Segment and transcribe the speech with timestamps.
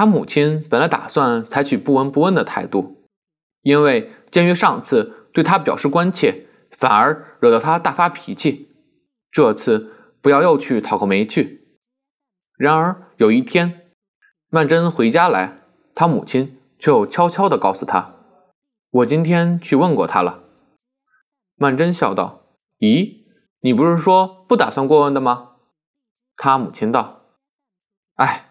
[0.00, 3.04] 他母亲本来打算采取不闻不问的态度，
[3.60, 8.70] 因为鉴于上次对他表示关切，反而惹得他大发脾气，
[9.30, 11.76] 这次不要又去讨个没趣。
[12.56, 13.92] 然而有一天，
[14.48, 15.64] 曼桢回家来，
[15.94, 18.14] 他母亲却又悄悄地告诉他
[18.90, 20.44] ：“我今天去问过他了。”
[21.60, 23.24] 曼桢笑道：“咦，
[23.60, 25.56] 你不是说不打算过问的吗？”
[26.38, 27.26] 他母亲道
[28.16, 28.49] ：“哎，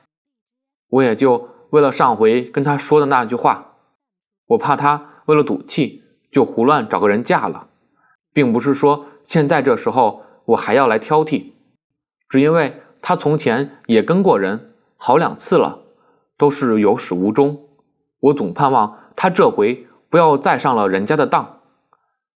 [0.89, 3.75] 我也就为了上回跟他说的那句话，
[4.47, 7.69] 我怕他为了赌气就胡乱找个人嫁了，
[8.33, 11.53] 并不是说现在这时候我还要来挑剔，
[12.27, 14.65] 只因为他从前也跟过人
[14.97, 15.79] 好两次了，
[16.37, 17.67] 都是有始无终，
[18.19, 21.61] 我总盼望他这回不要再上了人家的当。”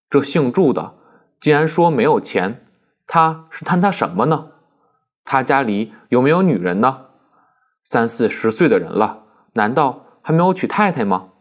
[0.09, 0.94] 这姓祝的，
[1.39, 2.63] 既然说没有钱，
[3.08, 4.52] 他是贪他什么呢？
[5.25, 7.02] 他家里有没有女人呢？
[7.84, 11.32] 三四十岁的人了，难道还没有娶太太吗？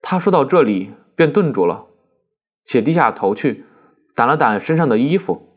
[0.00, 1.88] 他说到这里便顿住了，
[2.62, 3.66] 且低下头去
[4.14, 5.48] 掸了掸身上的衣服，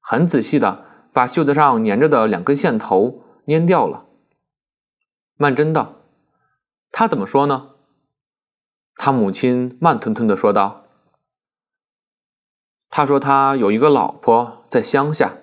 [0.00, 4.06] 很仔细的把袖子上粘着的两根线头粘掉了。
[5.36, 5.96] 曼桢道
[6.90, 7.74] ：“他怎么说呢？”
[8.96, 10.86] 他母亲慢吞吞的说道。
[12.88, 15.36] 他说他有一个老婆在乡下，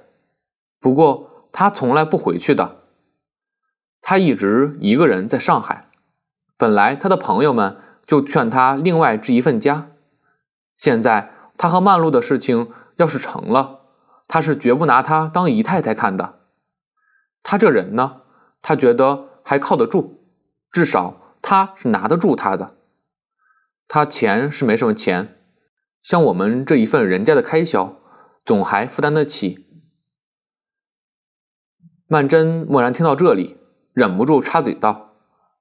[0.79, 2.86] 不过他从来不回去的。
[4.01, 5.89] 他一直一个人在上海。
[6.57, 9.91] 本来他的朋友们就劝他另外置一份家。
[10.75, 13.81] 现在他和曼璐的事情要是成了，
[14.27, 16.39] 他是绝不拿她当姨太太看的。
[17.43, 18.21] 他这人呢，
[18.61, 20.19] 他觉得还靠得住，
[20.71, 22.75] 至少他是拿得住他的。
[23.87, 25.35] 他钱是没什么钱。
[26.01, 27.99] 像我们这一份人家的开销，
[28.45, 29.65] 总还负担得起。
[32.07, 33.57] 曼桢蓦然听到这里，
[33.97, 35.15] 忍不住插嘴道：“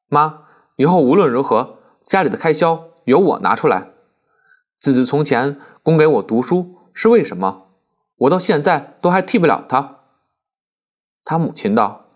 [0.08, 0.42] 妈，
[0.76, 3.92] 以后无论如何，家里的开销由我拿出来。
[4.78, 7.68] 子子从前供给我读书是为什么？
[8.16, 10.00] 我到现在都还替不了他。”
[11.24, 12.10] 他母亲道：“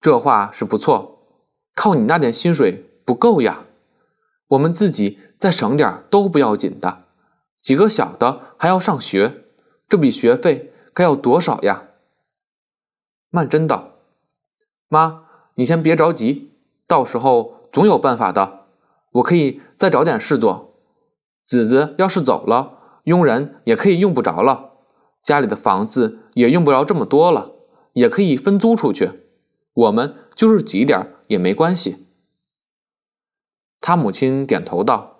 [0.00, 1.26] 这话是不错，
[1.74, 3.64] 靠你那点薪水不够呀，
[4.46, 7.06] 我们自己再省点都不要紧的。”
[7.60, 9.46] 几个小的还要上学，
[9.88, 11.88] 这笔学费该要多少呀？
[13.30, 13.94] 曼桢道
[14.86, 15.23] ：“妈，
[15.54, 16.52] 你先别着急，
[16.86, 18.66] 到时候总有办法的。
[19.12, 20.74] 我可以再找点事做。
[21.42, 24.72] 子子要是走了，佣人也可以用不着了，
[25.22, 27.52] 家里的房子也用不着这么多了，
[27.92, 29.10] 也可以分租出去。
[29.72, 32.06] 我们就是挤点也没关系。”
[33.80, 35.18] 他母亲点头道：“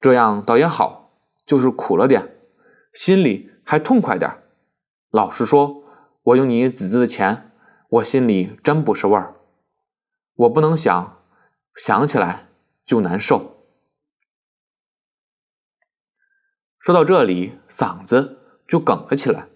[0.00, 0.98] 这样倒也好。”
[1.46, 2.36] 就是苦了点，
[2.94, 4.30] 心里还痛快点
[5.10, 5.82] 老实说，
[6.22, 7.49] 我用你子子的钱，
[7.90, 9.34] 我心里真不是味儿。
[10.34, 11.22] 我不能想，
[11.74, 12.48] 想起来
[12.84, 13.66] 就难受。
[16.78, 19.48] 说到这里，嗓子就哽了起来。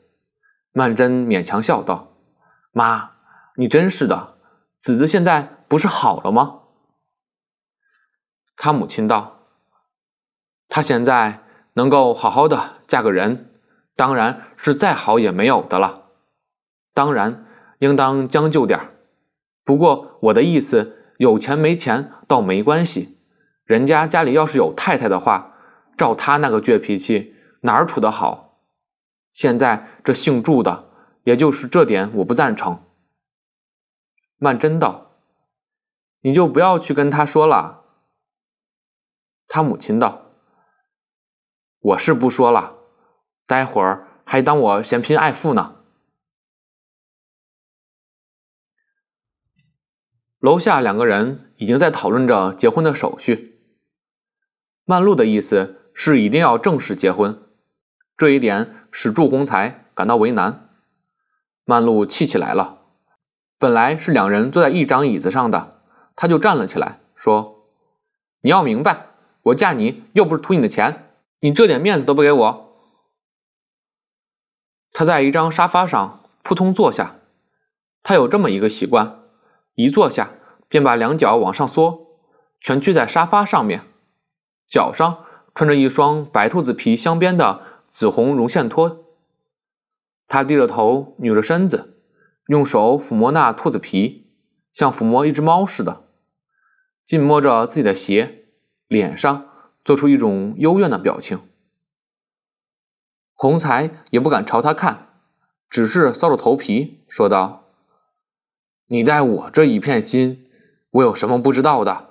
[0.72, 2.16] 曼桢勉强笑道
[2.72, 3.14] ：“妈，
[3.56, 4.38] 你真是的，
[4.78, 6.62] 子子现在不是好了吗？”
[8.56, 9.48] 他母亲道
[10.68, 11.40] ：“他现在。”
[11.76, 13.52] 能够好好的嫁个人，
[13.96, 16.12] 当然是再好也没有的了。
[16.92, 17.44] 当然
[17.78, 18.88] 应当将就点儿
[19.64, 23.18] 不过我的意思，有钱没钱倒没关系。
[23.64, 25.54] 人家家里要是有太太的话，
[25.96, 28.60] 照他那个倔脾气，哪儿处得好？
[29.32, 30.90] 现在这姓祝的，
[31.24, 32.82] 也就是这点我不赞成。
[34.36, 35.12] 曼桢道
[36.20, 37.84] ：“你就不要去跟他说了。”
[39.48, 40.26] 他母亲道。
[41.80, 42.78] 我是不说了，
[43.46, 45.83] 待会儿还当我嫌贫爱富呢。
[50.44, 53.62] 楼下两个人已经在讨论着结婚的手续。
[54.84, 57.44] 曼璐的意思是一定要正式结婚，
[58.14, 60.68] 这一点使祝鸿才感到为难。
[61.64, 62.80] 曼璐气起来了，
[63.58, 65.80] 本来是两人坐在一张椅子上的，
[66.14, 67.70] 他就站了起来，说
[68.44, 69.06] ：“你要明白，
[69.44, 71.08] 我嫁你又不是图你的钱。”
[71.40, 72.76] 你这点面子都不给我！
[74.92, 77.16] 他在一张沙发上扑通坐下。
[78.02, 79.23] 他有这么一个习惯，
[79.74, 80.32] 一坐下
[80.68, 82.18] 便把两脚往上缩，
[82.60, 83.86] 蜷曲在沙发上面，
[84.66, 85.24] 脚上
[85.54, 89.04] 穿着一双白兔子皮镶边的紫红绒线拖。
[90.26, 91.98] 他低着头，扭着身子，
[92.46, 94.32] 用手抚摸那兔子皮，
[94.72, 96.04] 像抚摸一只猫似的，
[97.04, 98.46] 紧摸着自己的鞋，
[98.88, 99.50] 脸上。
[99.84, 101.38] 做出一种幽怨的表情，
[103.34, 105.20] 洪才也不敢朝他看，
[105.68, 107.63] 只是搔着头皮说道
[108.88, 110.50] ：“你待我这一片心，
[110.90, 112.10] 我有什么不知道的？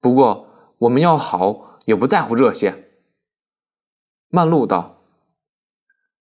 [0.00, 2.90] 不过我们要好，也不在乎这些。”
[4.28, 5.02] 曼璐道：“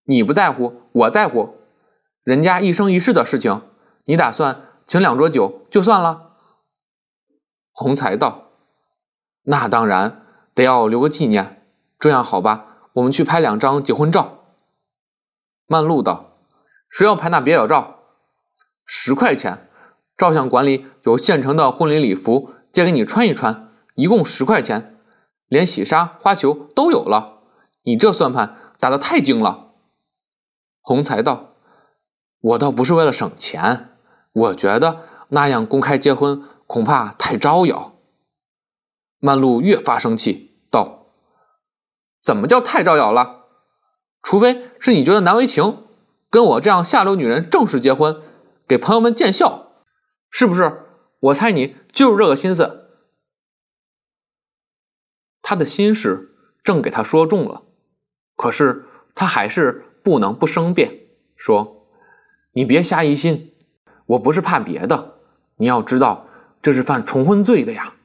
[0.06, 1.58] 你不在乎，我在乎。
[2.24, 3.62] 人家一生一世的事情，
[4.06, 6.38] 你打算请两桌酒就算了？”
[7.74, 8.52] 洪才道
[9.44, 11.66] ：“那当然得要留个纪念。
[12.00, 14.46] 这样好吧，我们去拍两张结婚照。”
[15.68, 16.38] 曼璐道
[16.90, 18.00] ：“谁要拍那别有照？
[18.86, 19.70] 十块钱，
[20.24, 24.98] 照相馆里有现成的婚礼礼服，借给你穿一穿，一共十块钱，
[25.50, 27.40] 连喜纱、花球都有了。
[27.84, 29.72] 你这算盘打得太精了。”
[30.80, 31.56] 洪才道
[32.40, 33.90] ：“我倒不是为了省钱，
[34.32, 37.94] 我觉得那样公开结婚。”恐怕太招摇。
[39.20, 41.08] 曼璐越发生气，道
[42.24, 43.42] ：“怎么叫太招摇了？
[44.24, 45.84] 除非是你觉得难为情，
[46.30, 48.22] 跟我这样下流女人正式结婚，
[48.66, 49.73] 给朋友们见笑，
[50.36, 50.82] 是不是？
[51.20, 52.90] 我猜你就是这个心思。”
[55.44, 57.64] 他的心事正给他说中了，
[58.36, 61.08] 可是他还是不能不生辩，
[61.38, 61.88] 说
[62.54, 63.54] ：“你别瞎疑心，
[64.08, 65.20] 我不是怕别的，
[65.58, 66.28] 你要知道。”
[66.64, 67.96] 这是犯重婚罪的呀！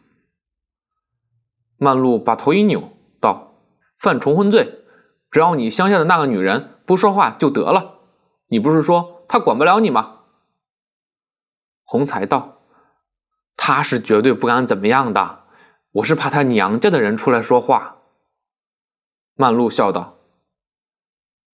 [1.77, 2.91] 曼璐把头一扭，
[3.21, 3.63] 道
[3.97, 4.85] ：“犯重婚罪，
[5.31, 8.01] 只要你乡下的那个女人不说话就得了。
[8.49, 10.18] 你不是说她管不了你吗？”
[11.91, 12.59] 洪才道
[13.57, 15.47] ：“他是绝对不敢怎么样的，
[15.93, 17.97] 我是怕她娘家的人出来说话。”
[19.35, 20.19] 曼璐笑道：“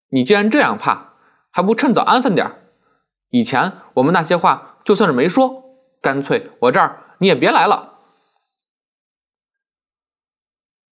[0.09, 1.13] 你既然这样怕，
[1.51, 2.71] 还不趁早安分点
[3.29, 5.61] 以前我们那些话就算是没说。”
[6.01, 7.99] 干脆我这儿你也别来了。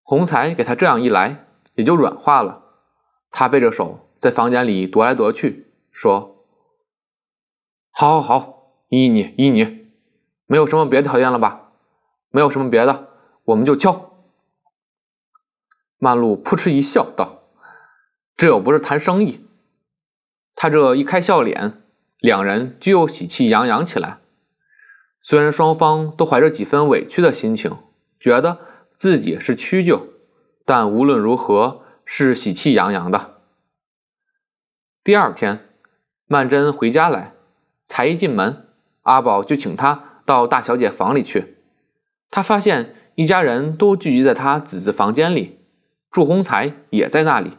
[0.04, 2.64] 洪才给他这样一来，也就软化了。
[3.32, 6.46] 他背着手在房间里踱来踱去，说
[7.92, 8.61] ：“好，好，好，
[8.92, 9.88] 依你，依你，
[10.48, 11.72] 没有什么别的条件了吧？
[12.30, 13.08] 没有什么别的，
[13.46, 14.12] 我们就敲。”
[15.98, 17.44] 曼璐扑哧一笑，道
[18.36, 19.48] ：“这又不是谈生意。”
[20.54, 21.82] 他这一开笑脸，
[22.20, 24.20] 两人就又喜气洋洋起来。
[25.22, 27.78] 虽然双方都怀着几分委屈的心情，
[28.20, 28.60] 觉得
[28.98, 30.10] 自己是屈就，
[30.66, 33.40] 但无论如何是喜气洋洋的。
[35.02, 35.70] 第二天，
[36.26, 37.34] 曼桢回家来，
[37.86, 38.68] 才一进门，
[39.02, 41.58] 阿宝就请他到大小姐房里去。
[42.30, 45.60] 他发现一家人都聚集在他姊姊房间里，
[46.10, 47.58] 祝鸿才也在那里，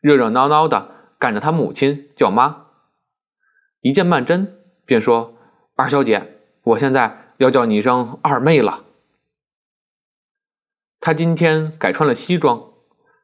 [0.00, 2.66] 热热闹闹的赶着他母亲叫妈。
[3.80, 4.48] 一见曼桢，
[4.84, 5.36] 便说
[5.76, 6.34] ：“二小姐。”
[6.68, 8.84] 我现在要叫你一声二妹了。
[11.00, 12.72] 她今天改穿了西装，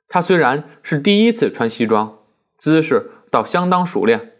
[0.08, 2.20] 她虽然是第一次穿西装，
[2.56, 4.32] 姿势倒相当熟练，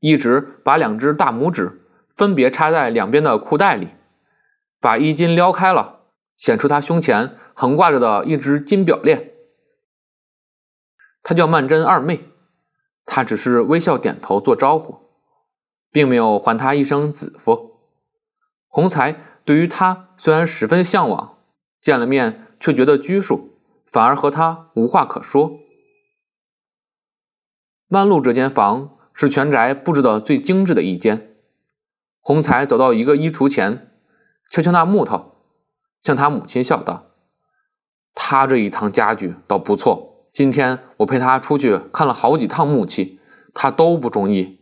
[0.00, 1.83] 一直把两只大拇指
[2.16, 3.88] 分别插在两边的裤袋里，
[4.80, 5.98] 把衣襟撩开了，
[6.36, 9.32] 显出他胸前横挂着的一只金表链。
[11.22, 12.28] 她叫曼桢二妹，
[13.04, 15.00] 她只是微笑点头做招呼，
[15.90, 17.80] 并没有还她一声子夫。
[18.68, 21.38] 洪才对于他虽然十分向往，
[21.80, 25.58] 见了面却觉得拘束，反而和他无话可说。
[27.88, 31.33] 曼璐这间房是全宅布置的最精致的一间。
[32.24, 33.92] 洪才走到一个衣橱前，
[34.50, 35.36] 敲敲那木头，
[36.00, 37.08] 向他母亲笑道
[38.16, 40.26] ：“他这一趟家具倒不错。
[40.32, 43.20] 今天我陪他出去看了好几趟木器，
[43.52, 44.60] 他都不中意。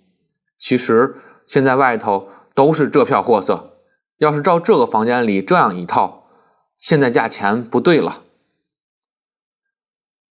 [0.59, 1.15] 其实
[1.47, 3.71] 现在外头都是这票货色。”
[4.19, 6.29] 要是照这个房间里这样一套，
[6.77, 8.23] 现在价钱不对了。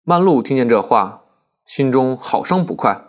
[0.03, 1.24] 曼璐听见这话，
[1.65, 3.03] 心中好生不快，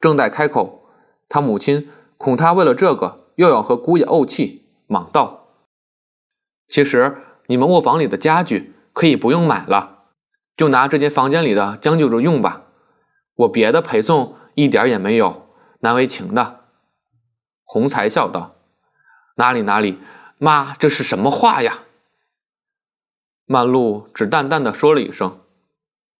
[0.00, 0.88] 正待开口，
[1.28, 5.48] 他母亲恐他为了这个又要和姑爷怄气，忙道
[6.68, 10.04] ：“其实你们卧房里的家具可以不用买了，
[10.56, 12.66] 就拿这间房间里的将就着用吧。
[13.34, 15.48] 我别的陪送一点也没有，
[15.80, 16.64] 难为情的。”
[17.64, 18.56] 洪才笑道
[19.36, 19.98] ：“哪里哪里。”
[20.38, 21.84] 妈，这是什么话呀？
[23.46, 25.38] 曼璐只淡淡的说了一声：“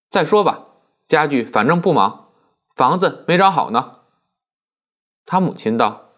[0.09, 0.69] 再说吧，
[1.09, 2.29] 家具反正不忙，
[2.73, 3.99] 房子没找好呢。”
[5.27, 6.12] 他母亲道：“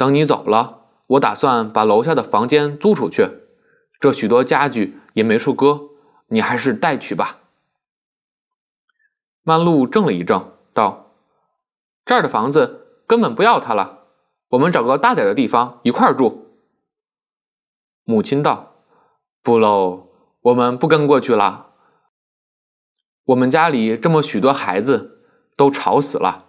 [0.00, 3.28] 等你走了，我打算把楼下的房间租出去，
[4.00, 5.90] 这许多家具也没处搁，
[6.28, 7.40] 你还是带去吧。”
[9.44, 11.12] 曼璐怔了一怔，道
[12.06, 14.04] ：“这儿的房子根本不要它了，
[14.52, 16.46] 我们找个大点的地方一块儿住。”
[18.04, 18.76] 母亲道
[19.44, 20.08] ：“不喽，
[20.40, 21.66] 我们不跟过去了。
[23.26, 25.20] 我们家里这么许多孩子，
[25.58, 26.46] 都吵死了。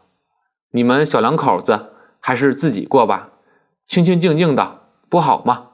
[0.70, 3.27] 你们小两口子还是自己过吧，
[3.92, 5.72] 清清静静的不好吗？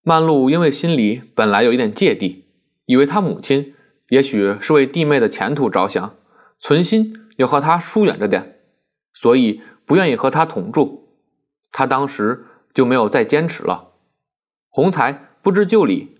[0.00, 2.46] 曼璐因为心里本来有一点芥蒂，
[2.86, 3.74] 以为他母亲
[4.08, 6.16] 也许是为弟妹的前途着想，
[6.56, 8.62] 存心要和他疏远着点，
[9.12, 11.06] 所以不愿意和他同住。
[11.70, 13.90] 他当时就没有再坚持了。
[14.70, 16.16] 洪才不知就里，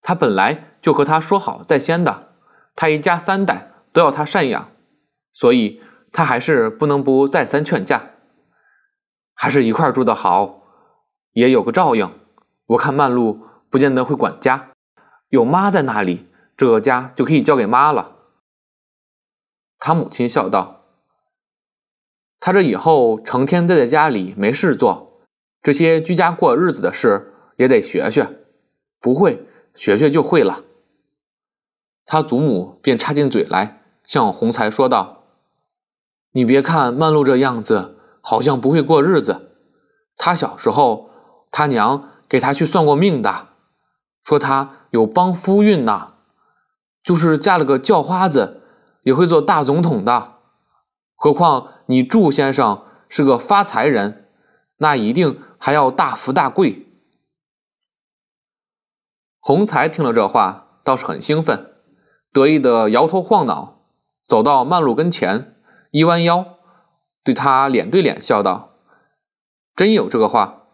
[0.00, 2.32] 他本来就和他说好在先的，
[2.74, 4.72] 他一家三代都要他赡养，
[5.32, 5.80] 所以
[6.10, 8.11] 他还是不能不再三劝架，
[9.34, 10.62] 还是一块住的好，
[11.32, 12.10] 也有个照应。
[12.66, 14.70] 我看曼璐不见得会管家，
[15.28, 18.18] 有妈在那里，这个家就可以交给妈了。
[19.78, 20.84] 他母亲笑道
[22.38, 25.20] ：“他这以后成天待在家里没事做，
[25.62, 28.38] 这些居家过日子的事也得学学，
[29.00, 30.64] 不会学学就会了。”
[32.06, 35.24] 他祖母便插进嘴来，向洪才说道
[36.32, 39.50] ：“你别看曼璐这样子，好像不会过日子。
[40.16, 41.10] 他小时候，
[41.50, 43.48] 他娘……”给他去算过命的，
[44.24, 46.12] 说他有帮夫运呐，
[47.04, 48.62] 就是嫁了个叫花子，
[49.02, 50.38] 也会做大总统的。
[51.14, 54.30] 何况你祝先生是个发财人，
[54.78, 56.86] 那一定还要大富大贵。
[59.38, 61.74] 洪才听了这话，倒是很兴奋，
[62.32, 63.82] 得意的摇头晃脑，
[64.26, 65.54] 走到曼璐跟前，
[65.90, 66.56] 一弯腰，
[67.24, 68.74] 对他脸对脸笑道
[69.76, 70.66] ：“真有这个话，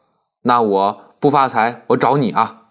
[0.43, 2.69] 那我。”不发财，我找你啊！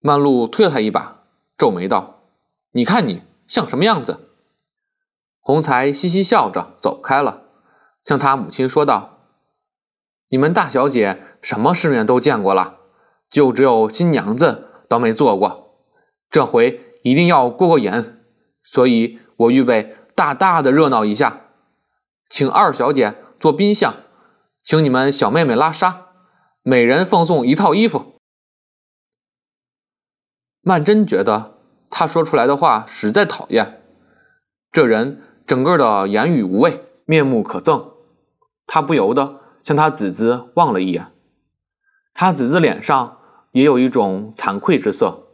[0.00, 1.22] 曼璐推了他一把，
[1.56, 2.20] 皱眉道
[2.72, 4.28] ：“你看你像什么样子？”
[5.40, 7.44] 洪才嘻嘻笑着走开了，
[8.02, 9.20] 向他母亲说道
[10.28, 12.76] ：“你们大小姐什么世面都见过了，
[13.30, 15.78] 就只有新娘子倒没做过，
[16.28, 17.90] 这回一定要过过瘾，
[18.62, 21.46] 所以我预备大大的热闹一下，
[22.30, 23.94] 请二小姐做宾相，
[24.62, 26.06] 请你们小妹妹拉沙。”
[26.62, 28.16] 每人奉送一套衣服。
[30.60, 31.58] 曼桢觉得
[31.88, 33.82] 他说出来的话实在讨厌，
[34.70, 37.94] 这人整个的言语无味，面目可憎。
[38.66, 41.10] 他不由得向他姊姊望了一眼，
[42.12, 43.18] 他姊姊脸上
[43.52, 45.28] 也有一种惭愧之色，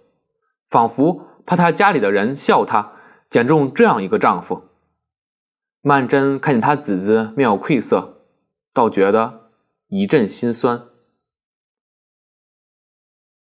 [0.65, 2.93] 仿佛怕他家里的人笑他
[3.29, 4.66] 捡中这样一个丈夫。
[5.89, 8.17] 曼桢看见他子子面有愧色，
[8.75, 9.51] 倒觉得
[9.87, 10.83] 一阵心酸。